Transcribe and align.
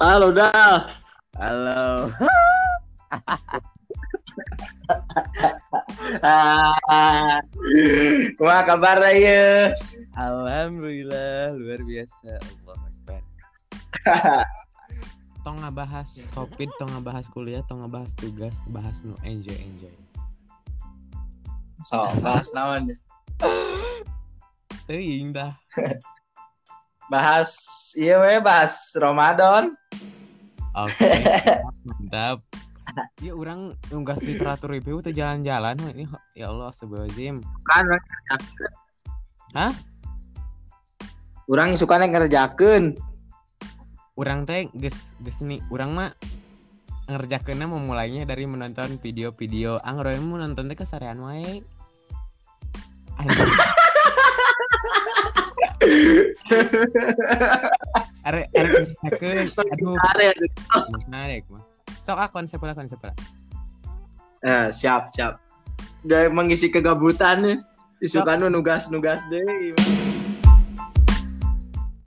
Halo 0.00 0.32
Dal. 0.32 0.88
Halo. 1.36 2.08
Ah, 6.24 6.72
Wah 8.40 8.64
kabar 8.64 8.96
ya. 9.12 9.76
Alhamdulillah 10.16 11.52
luar 11.52 11.84
biasa. 11.84 12.32
Allah 12.32 12.80
Akbar. 12.80 13.22
Tong 15.44 15.60
ngabahas 15.60 16.24
covid, 16.32 16.72
tong 16.80 16.96
ngabahas 16.96 17.28
kuliah, 17.28 17.60
tong 17.68 17.84
ngabahas 17.84 18.16
tugas, 18.16 18.56
bahas 18.72 19.04
nu 19.04 19.20
enjoy 19.20 19.56
enjoy. 19.56 19.92
So, 21.84 22.08
bahas 22.24 22.48
naon? 22.56 22.96
Teuing 24.88 25.36
dah. 25.36 25.60
Bahas 27.10 27.50
iya 27.98 28.22
we 28.22 28.38
bahas 28.38 28.94
Ramadan. 28.94 29.74
Oke. 30.78 31.10
Mantap. 31.90 32.38
Ya 33.22 33.30
orang 33.38 33.78
nunggas 33.94 34.18
literatur 34.26 34.74
review 34.74 34.98
teh 34.98 35.14
jalan-jalan 35.14 35.78
ini 35.94 36.10
ya 36.34 36.50
Allah 36.50 36.74
astagfirullahaladzim. 36.74 37.38
Kan 37.70 37.86
Hah? 39.54 39.70
Urang 41.46 41.78
sukanya 41.78 42.10
ngerjakeun. 42.10 42.98
Urang 44.18 44.42
teh 44.42 44.66
geus 44.74 45.14
geus 45.22 45.38
nih, 45.38 45.62
urang 45.70 45.94
mah 45.94 46.10
ngerjakeunna 47.06 47.70
memulainya 47.70 48.26
dari 48.26 48.50
menonton 48.50 48.98
video-video 48.98 49.78
anggroe 49.86 50.18
mau 50.18 50.42
nonton 50.42 50.66
teh 50.66 50.74
kesarean 50.74 51.22
wae. 51.22 51.62
Anjing. 56.50 56.86
Are 58.26 58.40
are 58.44 58.68
ngerjakeun. 59.06 59.46
Aduh, 59.54 59.94
Are. 59.96 60.34
menarik 61.06 61.46
mah. 61.48 61.62
Sok 62.02 62.18
ah 62.18 62.28
konsep 62.28 62.60
lah 62.60 62.74
konsep 62.74 63.00
lah. 63.00 63.14
Eh, 64.40 64.68
siap, 64.72 65.12
siap. 65.12 65.38
Udah 66.04 66.32
mengisi 66.32 66.72
kegabutan 66.72 67.44
nih. 67.44 67.58
Isukan 68.00 68.40
nu 68.40 68.48
nugas-nugas 68.48 69.28
deh. 69.28 69.76